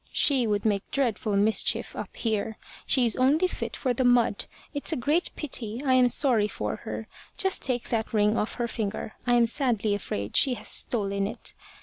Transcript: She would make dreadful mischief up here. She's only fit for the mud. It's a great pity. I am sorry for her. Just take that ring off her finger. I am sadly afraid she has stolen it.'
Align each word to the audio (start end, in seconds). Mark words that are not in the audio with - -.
She 0.13 0.47
would 0.47 0.65
make 0.65 0.89
dreadful 0.89 1.37
mischief 1.37 1.95
up 1.95 2.15
here. 2.17 2.57
She's 2.87 3.15
only 3.17 3.47
fit 3.47 3.75
for 3.77 3.93
the 3.93 4.03
mud. 4.03 4.45
It's 4.73 4.91
a 4.91 4.95
great 4.95 5.29
pity. 5.35 5.79
I 5.85 5.93
am 5.93 6.09
sorry 6.09 6.47
for 6.47 6.77
her. 6.77 7.07
Just 7.37 7.61
take 7.63 7.89
that 7.89 8.11
ring 8.11 8.35
off 8.35 8.55
her 8.55 8.67
finger. 8.67 9.13
I 9.27 9.35
am 9.35 9.45
sadly 9.45 9.93
afraid 9.93 10.35
she 10.35 10.55
has 10.55 10.69
stolen 10.69 11.27
it.' 11.27 11.53